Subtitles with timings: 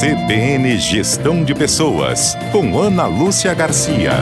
[0.00, 4.12] CBN Gestão de Pessoas, com Ana Lúcia Garcia.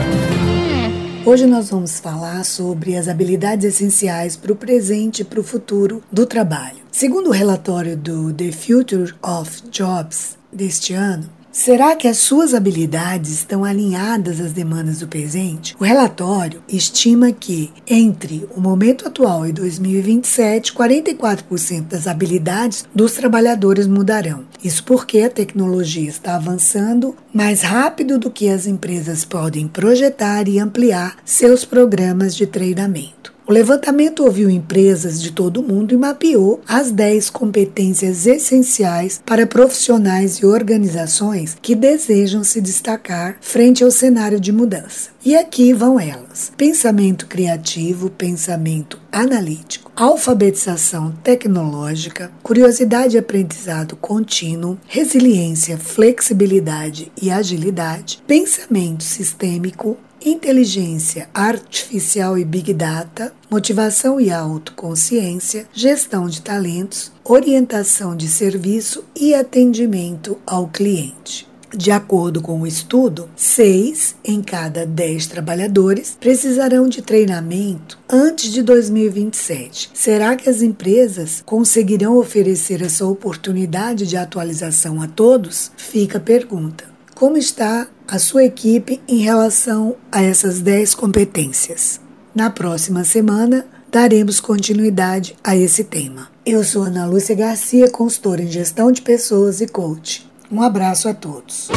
[1.25, 6.03] Hoje nós vamos falar sobre as habilidades essenciais para o presente e para o futuro
[6.11, 6.79] do trabalho.
[6.91, 13.31] Segundo o relatório do The Future of Jobs deste ano, Será que as suas habilidades
[13.31, 15.75] estão alinhadas às demandas do presente?
[15.79, 23.87] O relatório estima que, entre o momento atual e 2027, 44% das habilidades dos trabalhadores
[23.87, 24.45] mudarão.
[24.63, 30.59] Isso porque a tecnologia está avançando mais rápido do que as empresas podem projetar e
[30.59, 33.28] ampliar seus programas de treinamento.
[33.49, 39.47] O levantamento ouviu empresas de todo o mundo e mapeou as 10 competências essenciais para
[39.47, 45.09] profissionais e organizações que desejam se destacar frente ao cenário de mudança.
[45.25, 55.75] E aqui vão elas: pensamento criativo, pensamento analítico, alfabetização tecnológica, curiosidade e aprendizado contínuo, resiliência,
[55.75, 66.41] flexibilidade e agilidade, pensamento sistêmico, inteligência artificial e big data, motivação e autoconsciência, gestão de
[66.41, 71.49] talentos, orientação de serviço e atendimento ao cliente.
[71.75, 78.63] De acordo com o estudo, 6 em cada 10 trabalhadores precisarão de treinamento antes de
[78.63, 79.91] 2027.
[79.93, 85.71] Será que as empresas conseguirão oferecer essa oportunidade de atualização a todos?
[85.77, 86.85] Fica a pergunta.
[87.19, 91.99] Como está a sua equipe em relação a essas 10 competências?
[92.33, 96.29] Na próxima semana, daremos continuidade a esse tema.
[96.45, 100.31] Eu sou Ana Lúcia Garcia, consultora em gestão de pessoas e coach.
[100.49, 101.67] Um abraço a todos.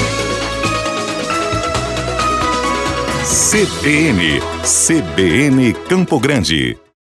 [3.50, 6.78] CBN, CBN Campo Grande.